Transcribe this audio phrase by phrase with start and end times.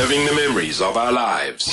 [0.00, 1.66] Living the memories of our lives.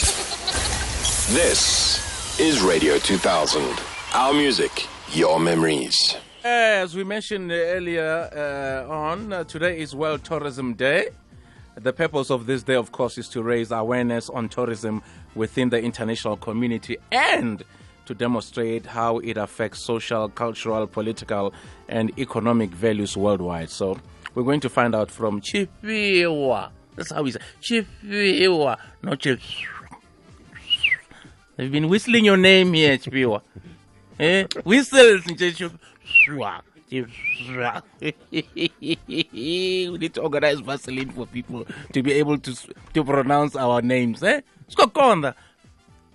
[1.34, 3.82] This is Radio 2000.
[4.14, 6.18] Our music, your memories.
[6.44, 11.08] As we mentioned earlier uh, on, uh, today is World Tourism Day.
[11.76, 15.04] The purpose of this day, of course, is to raise awareness on tourism
[15.34, 17.64] within the international community and
[18.08, 21.54] to demonstrate how it affects social, cultural, political,
[21.88, 23.70] and economic values worldwide.
[23.70, 23.98] So
[24.36, 26.72] we're going to find out from Tshifhiwa.
[26.98, 29.40] That's how we say Tshifhiwa, not Chif.
[31.56, 33.42] They've been whistling your name here, Tshifhiwa.
[34.20, 34.48] eh?
[34.66, 36.62] Whistle, Tshifhiwa.
[38.02, 42.56] we need to organize Vaseline for people to be able to
[42.94, 44.24] to pronounce our names.
[44.24, 44.42] Eh?
[44.70, 45.36] Skokonda.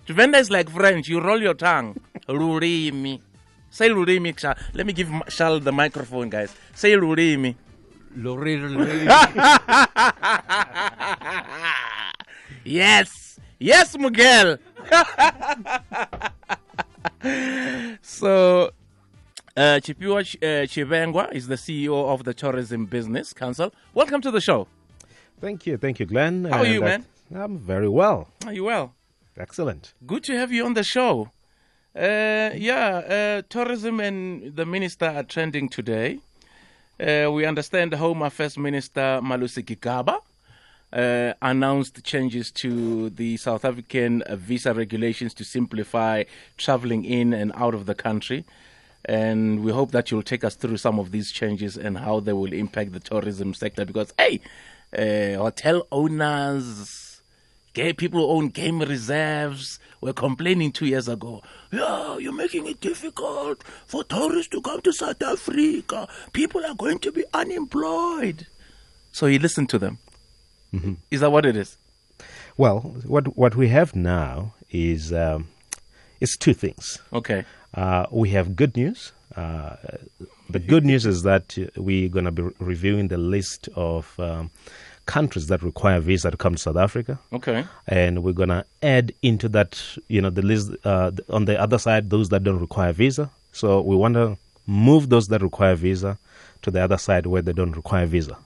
[0.07, 1.07] Venda is like French.
[1.07, 1.95] You roll your tongue.
[2.27, 3.21] Lurimi.
[3.69, 4.55] Say Lurimi, Shal.
[4.73, 6.53] Let me give Shal the microphone, guys.
[6.73, 7.55] Say Lurimi.
[8.17, 9.05] Lurimi.
[12.63, 13.39] yes.
[13.59, 14.57] Yes, Miguel.
[18.01, 18.71] so,
[19.55, 23.73] uh, Tshifhiwa uh, Tshivhengwa is the CEO of the Tourism Business Council.
[23.93, 24.67] Welcome to the show.
[25.39, 25.77] Thank you.
[25.77, 26.45] Thank you, Glenn.
[26.45, 27.41] How are you, And, man?
[27.41, 28.29] uh, I'm very well.
[28.45, 28.93] Are you well?
[29.37, 29.93] Excellent.
[30.05, 31.31] Good to have you on the show.
[31.95, 36.19] Uh, yeah, uh, tourism and the minister are trending today.
[36.99, 40.19] Uh, we understand the Home Affairs Minister Malusi Gigaba
[40.93, 46.23] uh, announced changes to the South African visa regulations to simplify
[46.57, 48.45] traveling in and out of the country.
[49.05, 52.31] And we hope that you'll take us through some of these changes and how they
[52.31, 53.85] will impact the tourism sector.
[53.85, 54.39] Because, hey,
[54.97, 57.21] uh, hotel owners,
[57.73, 61.41] gay people who own game reserves were complaining two years ago.
[61.71, 66.07] Yeah, you're making it difficult for tourists to come to South Africa.
[66.31, 68.45] People are going to be unemployed.
[69.11, 69.97] So he listened to them.
[71.11, 71.77] Is that what it is?
[72.57, 75.47] Well, what what we have now is um,
[76.19, 76.99] is two things.
[77.11, 77.45] Okay.
[77.73, 79.11] Uh, we have good news.
[79.35, 79.75] Uh,
[80.49, 84.51] the good news is that we're going to be re- reviewing the list of um,
[85.07, 87.17] countries that require visa to come to South Africa.
[87.31, 87.65] Okay.
[87.87, 92.09] and we're gonna add into that, you know, the list uh, on the other side
[92.09, 93.29] those that don't require visa.
[93.51, 94.37] So we want to
[94.67, 96.17] move those that require visa
[96.61, 98.37] to the other side where they don't require visa.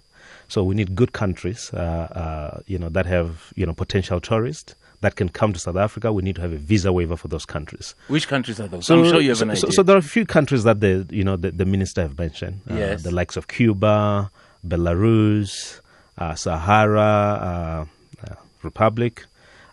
[0.47, 4.75] So we need good countries, uh, uh, you know, that have you know potential tourists
[5.02, 6.12] that can come to South Africa.
[6.12, 7.96] We need to have a visa waiver for those countries.
[8.08, 8.90] Which countries are those?
[8.90, 9.75] I'm sure you have an so, idea.
[9.75, 12.62] so there are a few countries that the you know the, the minister have mentioned.
[12.69, 13.03] Uh, Yes.
[13.03, 14.31] The likes of Cuba,
[14.66, 15.81] Belarus,
[16.18, 19.25] uh, Sahara uh, uh, Republic,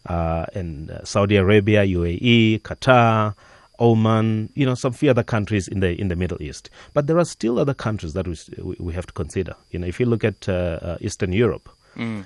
[0.07, 3.35] uh, and uh, Saudi Arabia, UAE, Qatar,
[3.81, 4.51] Oman.
[4.55, 6.71] You know some few other countries in the in the Middle East.
[6.93, 9.55] But there are still other countries that we we, have to consider.
[9.71, 11.69] You know, if you look at uh, uh, Eastern Europe,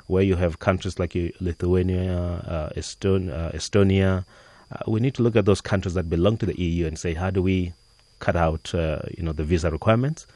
[0.07, 4.25] where you have countries like Lithuania, uh, Eston- uh, Estonia.
[4.71, 7.15] Uh, we need to look at those countries that belong to the EU and say,
[7.15, 7.73] how do we
[8.19, 10.27] cut out, uh, you know, the visa requirements?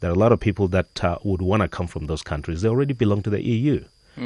[0.00, 2.62] There are a lot of people that uh, would want to come from those countries.
[2.62, 3.84] They already belong to the EU.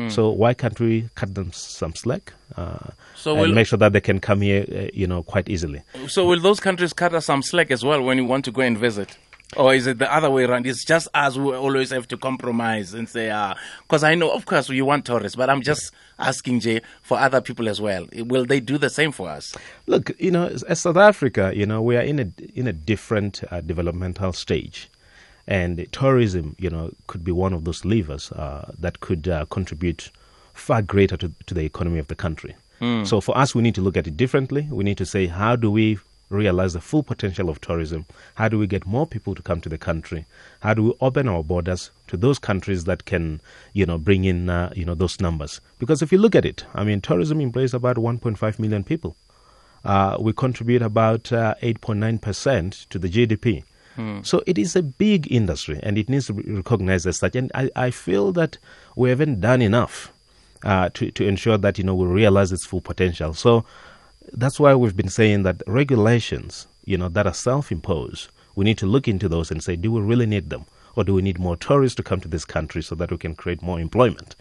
[0.08, 2.78] So why can't we cut them some slack uh,
[3.14, 5.82] So and will- make sure that they can come here, uh, you know, quite easily?
[6.08, 8.62] so will those countries cut us some slack as well when you want to go
[8.62, 9.16] and visit?
[9.56, 10.66] Or is it the other way around?
[10.66, 14.44] It's just us who always have to compromise and say, ah, because I know, of
[14.44, 18.08] course, you want tourists, but I'm just asking, Jay, for other people as well.
[18.12, 19.54] Will they do the same for us?
[19.86, 22.26] Look, you know, as, as South Africa, you know, we are in a
[22.58, 24.90] in a different uh, developmental stage,
[25.46, 30.10] and tourism, you know, could be one of those levers uh, that could uh, contribute
[30.54, 32.56] far greater to, to the economy of the country.
[33.04, 34.68] So for us, we need to look at it differently.
[34.70, 35.98] We need to say, how do we
[36.28, 38.04] realize the full potential of tourism?
[38.34, 40.26] How do we get more people to come to the country?
[40.60, 43.40] How do we open our borders to those countries that can,
[43.72, 45.62] you know, bring in, uh, you know, those numbers?
[45.78, 49.16] Because if you look at it, I mean, tourism employs about 1.5 million people
[49.86, 53.62] uh, we contribute about uh, 8.9% to the GDP.
[54.22, 57.34] So it is a big industry and it needs to be recognized as such.
[57.34, 58.58] And I, I feel that
[58.94, 60.12] we haven't done enough
[60.62, 63.32] uh, to, to ensure that, you know, we realize its full potential.
[63.34, 63.64] So
[64.32, 68.86] that's why we've been saying that regulations, you know, that are self-imposed, we need to
[68.86, 70.66] look into those and say, do we really need them?
[70.94, 73.34] Or do we need more tourists to come to this country so that we can
[73.34, 74.34] create more employment?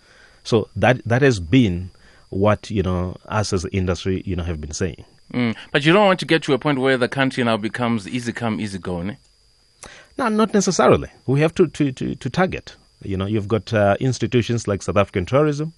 [0.43, 1.91] So that, that has been
[2.29, 5.03] what, you know, us as an industry, you know, have been saying.
[5.33, 5.55] Mm.
[5.71, 8.31] But you don't want to get to a point where the country now becomes easy
[8.31, 9.17] come, easy go, ne?
[10.17, 11.09] No, not necessarily.
[11.25, 12.75] We have to, to, to, to target.
[13.03, 15.73] You know, you've got uh, institutions like South African Tourism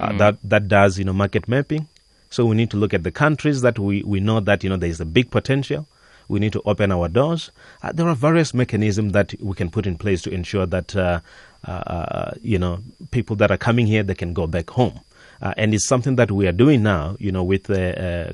[0.00, 1.88] uh, that, that does, you know, market mapping.
[2.28, 4.76] So we need to look at the countries that we, we know that, you know,
[4.76, 5.86] there is a big potential.
[6.28, 7.52] We need to open our doors.
[7.82, 11.20] Uh, there are various mechanisms that we can put in place to ensure that, uh,
[11.66, 12.80] uh, uh, you know,
[13.12, 15.00] people that are coming here, they can go back home.
[15.40, 17.68] Uh, and it's something that we are doing now, you know, with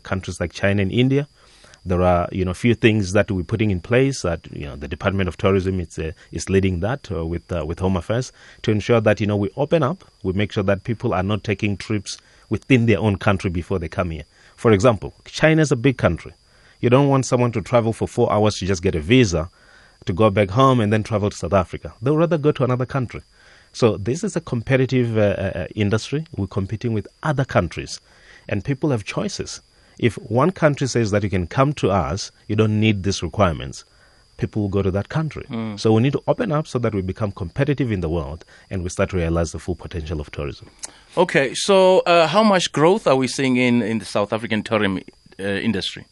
[0.03, 1.29] countries like China and India.
[1.85, 4.77] There are, you know, a few things that we're putting in place that, you know,
[4.77, 8.33] the Department of Tourism is, uh, is leading that uh, with, uh, with Home Affairs
[8.63, 11.43] to ensure that, you know, we open up, we make sure that people are not
[11.43, 12.19] taking trips
[12.51, 14.25] within their own country before they come here.
[14.55, 16.33] For example, China is a big country.
[16.81, 19.51] You don't want someone to travel for four hours to just get a visa
[20.05, 21.95] to go back home and then travel to South Africa.
[22.03, 23.23] They'll rather go to another country.
[23.73, 26.27] So this is a competitive uh, uh, industry.
[26.37, 28.01] We're competing with other countries,
[28.49, 29.63] and people have choices.
[29.99, 33.85] If one country says that you can come to us, you don't need these requirements,
[34.39, 35.47] people will go to that country.
[35.77, 38.83] So we need to open up so that we become competitive in the world and
[38.83, 40.69] we start to realize the full potential of tourism.
[41.17, 44.99] Okay, so uh, how much growth are we seeing in, in the South African tourism
[45.39, 46.07] uh, industry?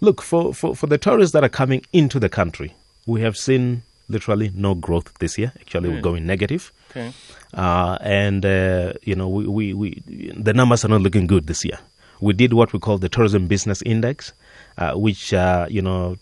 [0.00, 2.74] Look, for, for, for the tourists that are coming into the country,
[3.06, 5.52] we have seen literally no growth this year.
[5.60, 6.72] Actually, we're going negative.
[6.90, 7.12] Okay.
[7.54, 11.64] Uh, and, uh, you know, we, we, we, the numbers are not looking good this
[11.64, 11.78] year.
[12.20, 14.32] We did what we call the Tourism Business Index,
[14.78, 16.16] uh, which, uh, you know,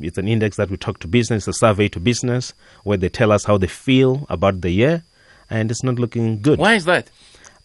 [0.00, 2.54] it's an index that we talk to business, a survey to business,
[2.84, 5.02] where they tell us how they feel about the year,
[5.48, 6.58] and it's not looking good.
[6.58, 7.10] Why is that?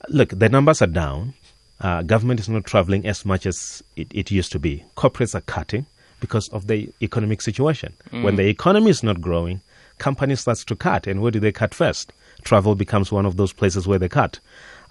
[0.10, 1.34] Look, the numbers are down.
[1.82, 4.84] Uh, government is not traveling as much as it, it used to be.
[4.96, 5.86] Corporates are cutting
[6.20, 7.94] because of the economic situation.
[8.12, 9.62] When the economy is not growing,
[9.98, 11.06] companies starts to cut.
[11.06, 12.14] And where do they cut first?
[12.44, 14.40] Travel becomes one of those places where they cut.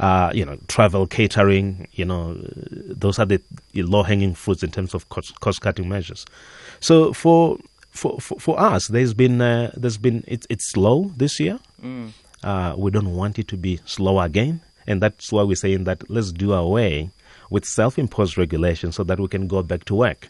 [0.01, 2.35] Uh, you know, travel, catering, you know,
[2.71, 3.41] those are the
[3.75, 6.27] low-hanging fruits in terms of cost, cost-cutting measures.
[6.81, 7.59] So for
[7.91, 11.61] for, for, for us, there's been uh, there's been it's it's slow this year.
[12.43, 16.11] Uh, we don't want it to be slow again, and that's why we're saying that
[16.11, 17.11] let's do away
[17.51, 20.29] with self-imposed regulations so that we can go back to work,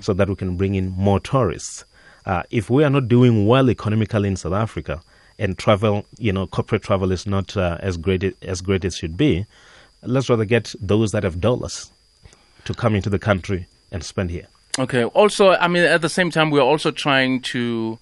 [0.00, 1.84] so that we can bring in more tourists.
[2.26, 5.00] Uh, if we are not doing well economically in South Africa,
[5.38, 9.16] and travel, you know, corporate travel is not uh, as great as great as should
[9.16, 9.46] be,
[10.02, 11.90] let's rather get those that have dollars
[12.64, 14.46] to come into the country and spend here.
[14.78, 15.04] Okay.
[15.04, 17.98] Also, I mean, at the same time, we're also trying to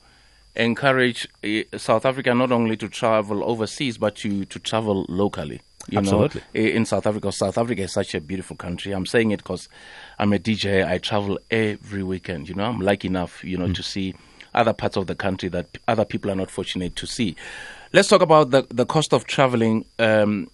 [0.56, 5.60] encourage uh, South Africa not only to travel overseas, but to, to travel locally.
[5.88, 6.40] You Absolutely.
[6.54, 8.92] know, in South Africa, South Africa is such a beautiful country.
[8.92, 9.68] I'm saying it because
[10.18, 10.86] I'm a DJ.
[10.86, 12.48] I travel every weekend.
[12.48, 14.14] You know, I'm lucky enough, you know, to see
[14.54, 17.36] other parts of the country that other people are not fortunate to see.
[17.92, 19.84] Let's talk about the the cost of traveling.
[19.98, 20.50] Um,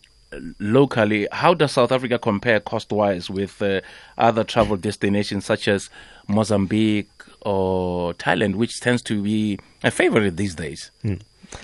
[0.60, 3.80] locally, how does South Africa compare cost-wise with uh,
[4.16, 5.90] other travel destinations such as
[6.28, 7.10] Mozambique
[7.40, 10.90] or Thailand, which tends to be a favorite these days?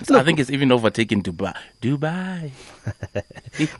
[0.03, 1.55] So I think it's even overtaken Dubai.
[1.81, 2.51] Dubai.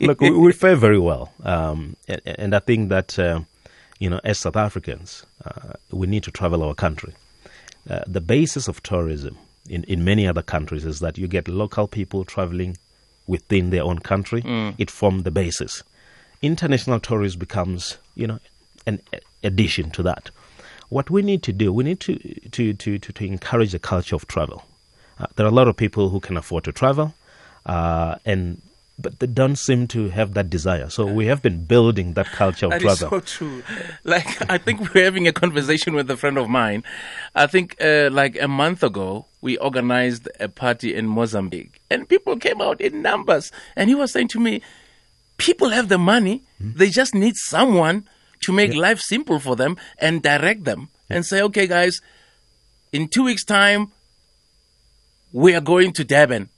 [0.00, 3.40] Look, we, we fare very well, um, and, and I think that uh,
[3.98, 7.12] you know, as South Africans, uh, we need to travel our country.
[7.88, 9.36] Uh, the basis of tourism
[9.68, 12.76] in, in many other countries is that you get local people traveling
[13.26, 14.42] within their own country.
[14.78, 15.82] It forms the basis.
[16.42, 18.38] International tourism becomes, you know,
[18.86, 19.00] an
[19.42, 20.30] addition to that.
[20.88, 22.18] What we need to do, we need to
[22.50, 24.64] to to to, to encourage the culture of travel.
[25.18, 27.12] Uh, there are a lot of people who can afford to travel,
[27.66, 28.62] uh, and
[29.00, 30.90] but they don't seem to have that desire.
[30.90, 33.20] So we have been building that culture of That is travel.
[33.20, 33.62] so true.
[34.04, 36.82] Like I think we're having a conversation with a friend of mine.
[37.34, 42.36] I think uh, like a month ago we organized a party in Mozambique, and people
[42.36, 43.52] came out in numbers.
[43.76, 44.62] And he was saying to me,
[45.36, 48.08] "People have the money; they just need someone
[48.42, 52.00] to make life simple for them and direct them, and say, okay, guys,
[52.92, 53.92] in two weeks' time,
[55.32, 56.48] we are going to Durban."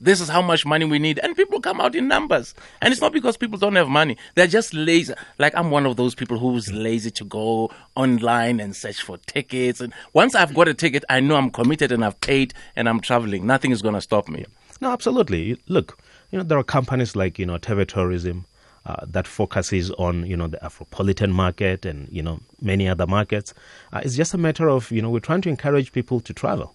[0.00, 1.18] This is how much money we need.
[1.18, 2.54] And people come out in numbers.
[2.80, 4.16] And it's not because people don't have money.
[4.34, 5.14] They're just lazy.
[5.38, 9.80] Like I'm one of those people who's lazy to go online and search for tickets.
[9.80, 13.00] And once I've got a ticket, I know I'm committed and I've paid and I'm
[13.00, 13.46] traveling.
[13.46, 14.44] Nothing is going to stop me.
[14.80, 15.58] No, absolutely.
[15.66, 15.98] Look,
[16.30, 18.44] you know, there are companies like, you know, Teve Tourism
[18.86, 23.52] uh, that focuses on, you know, the Afropolitan market and, you know, many other markets.
[23.92, 26.74] Uh, it's just a matter of, you know, we're trying to encourage people to travel.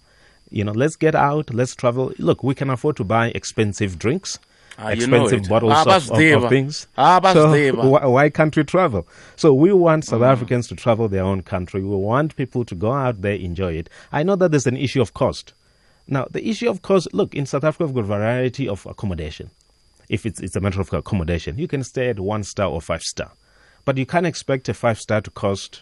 [0.50, 2.14] You know, let's get out, let's travel.
[2.18, 4.40] Look, we can afford to buy expensive drinks.
[4.78, 6.88] Ah, you know expensive bottles Ah, of, of, of things.
[6.98, 9.08] Ah, so why, why can't we travel?
[9.36, 11.84] So we want South Africans to travel their own country.
[11.84, 13.90] We want people to go out there, enjoy it.
[14.12, 15.54] I know that there's an issue of cost.
[16.08, 19.52] Now, the issue of cost, look, in South Africa, we've got a variety of accommodation.
[20.10, 23.04] If it's, it's a matter of accommodation, you can stay at one star or five
[23.04, 23.32] star.
[23.86, 25.82] But you can't expect a five star to cost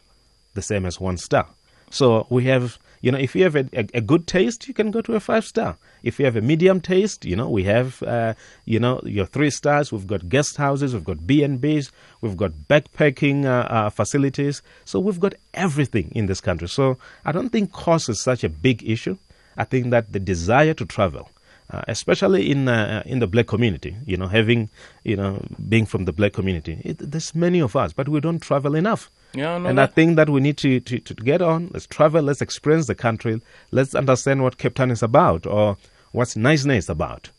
[0.54, 1.48] the same as one star.
[1.92, 4.92] So we have, you know, if you have a, a, a good taste, you can
[4.92, 5.78] go to a five star.
[6.04, 9.50] If you have a medium taste, you know, we have, uh, you know, your three
[9.50, 9.92] stars.
[9.92, 11.92] We've got guest houses, we've got B and B's,
[12.22, 14.62] we've got backpacking uh, uh, facilities.
[14.86, 16.70] So we've got everything in this country.
[16.70, 19.18] So I don't think cost is such a big issue.
[19.58, 21.30] I think that the desire to travel
[21.72, 23.96] uh, especially in uh, in the black community.
[24.06, 24.70] You know, having
[25.04, 28.40] you know being from the black community, it, there's many of us, but we don't
[28.42, 29.10] travel enough.
[29.34, 31.70] Yeah, no, and that- I think that we need to, to, to get on.
[31.74, 32.22] Let's travel.
[32.22, 33.42] Let's experience the country.
[33.72, 35.78] Let's understand what Cape Town is about, or
[36.12, 37.30] what's Knysna about.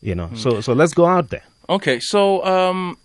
[0.00, 1.42] You know, so so let's go out there.
[1.68, 2.96] Okay, so um,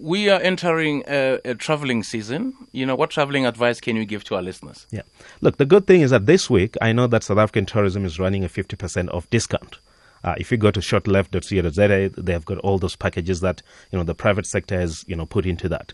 [0.00, 2.54] we are entering a, a traveling season.
[2.72, 4.86] You know, what traveling advice can you give to our listeners?
[4.90, 5.02] Yeah.
[5.40, 8.18] Look, the good thing is that this week, I know that South African tourism is
[8.18, 9.78] running a 50% off discount.
[10.24, 14.04] Uh, if you go to shortleft.co.za, they have got all those packages that, you know,
[14.04, 15.92] the private sector has, you know, put into that.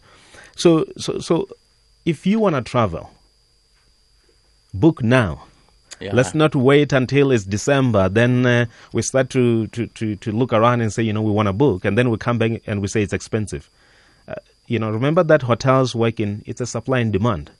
[0.56, 1.48] So, so, so
[2.04, 3.10] if you want to travel,
[4.72, 5.44] book now.
[6.00, 6.10] Yeah.
[6.12, 8.08] Let's not wait until it's December.
[8.08, 11.30] Then uh, we start to, to, to, to look around and say, you know, we
[11.30, 11.84] want to book.
[11.84, 13.70] And then we come back and we say it's expensive.
[14.66, 17.50] You know, remember that hotels work in, it's a supply and demand,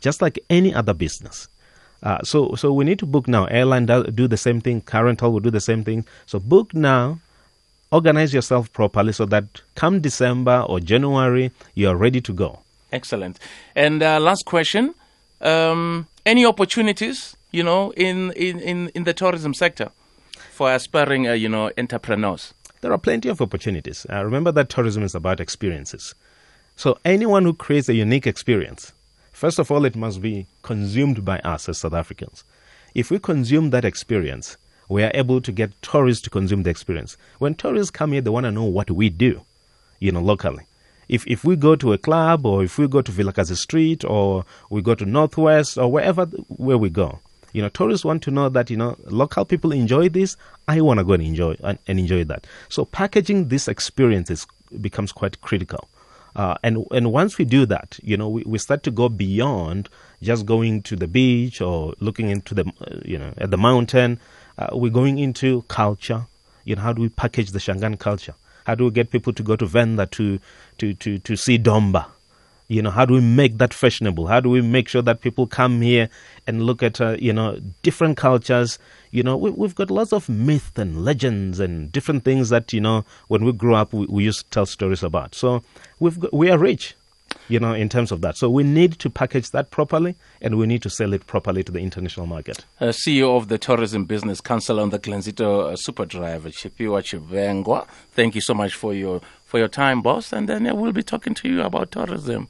[0.00, 1.48] just like any other business.
[2.02, 3.46] Uh, so, so we need to book now.
[3.46, 4.80] Airline do, do the same thing.
[4.80, 6.04] Car rental will do the same thing.
[6.26, 7.20] So book now.
[7.92, 12.60] Organize yourself properly so that come December or January, you are ready to go.
[12.90, 13.38] Excellent.
[13.76, 14.94] And uh, last question:
[15.42, 19.90] um, Any opportunities, you know, in, in, in, in the tourism sector
[20.52, 22.54] for aspiring, uh, you know, entrepreneurs?
[22.80, 24.06] There are plenty of opportunities.
[24.10, 26.14] Uh, remember that tourism is about experiences.
[26.76, 28.92] So anyone who creates a unique experience,
[29.32, 32.44] first of all, it must be consumed by us as South Africans.
[32.94, 34.56] If we consume that experience,
[34.88, 37.16] we are able to get tourists to consume the experience.
[37.38, 39.42] When tourists come here, they want to know what we do,
[40.00, 40.66] you know, locally.
[41.08, 44.44] If if we go to a club or if we go to Vilakazi Street or
[44.70, 47.20] we go to Northwest or wherever where we go,
[47.52, 50.36] you know, tourists want to know that you know local people enjoy this.
[50.68, 52.46] I want to go and enjoy and, and enjoy that.
[52.68, 54.46] So packaging this experience
[54.80, 55.88] becomes quite critical.
[56.34, 59.88] Uh, and and once we do that, you know, we, we start to go beyond
[60.22, 62.64] just going to the beach or looking into the
[63.04, 64.18] you know at the mountain.
[64.58, 66.26] Uh, we're going into culture.
[66.64, 68.34] You know, how do we package the Shangaan culture?
[68.64, 70.38] How do we get people to go to Venda to
[70.78, 72.06] to to to see Domba?
[72.72, 74.28] You know, how do we make that fashionable?
[74.28, 76.08] How do we make sure that people come here
[76.46, 78.78] and look at, uh, you know, different cultures?
[79.10, 82.80] You know, we, we've got lots of myths and legends and different things that, you
[82.80, 85.34] know, when we grew up, we, we used to tell stories about.
[85.34, 85.62] So
[86.00, 86.94] we've got, we are rich,
[87.46, 88.38] you know, in terms of that.
[88.38, 91.72] So we need to package that properly and we need to sell it properly to
[91.72, 92.64] the international market.
[92.80, 97.86] Uh, CEO of the Tourism Business Council on the Glenzito uh, Super Drive, Tshifhiwa Tshivhengwa.
[98.12, 100.32] Thank you so much for your for your time, boss.
[100.32, 102.48] And then uh, we'll be talking to you about tourism.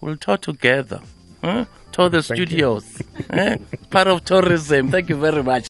[0.00, 1.00] We'll tour together.
[1.42, 1.64] Huh?
[1.92, 3.02] Tour the studios.
[3.30, 3.56] Eh?
[3.90, 4.90] Part of tourism.
[4.90, 5.66] Thank you very much.